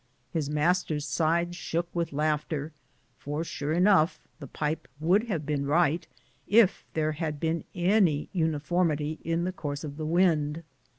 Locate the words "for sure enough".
3.19-4.19